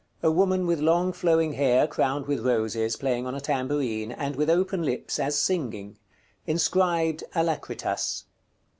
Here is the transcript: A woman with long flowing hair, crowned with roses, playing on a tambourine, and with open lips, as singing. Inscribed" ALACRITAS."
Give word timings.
A 0.23 0.31
woman 0.31 0.65
with 0.65 0.79
long 0.79 1.13
flowing 1.13 1.53
hair, 1.53 1.85
crowned 1.85 2.25
with 2.25 2.43
roses, 2.43 2.95
playing 2.95 3.27
on 3.27 3.35
a 3.35 3.39
tambourine, 3.39 4.11
and 4.11 4.35
with 4.35 4.49
open 4.49 4.81
lips, 4.81 5.19
as 5.19 5.37
singing. 5.37 5.99
Inscribed" 6.47 7.23
ALACRITAS." 7.35 8.25